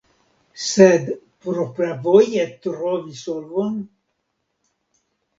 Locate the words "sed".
0.67-1.09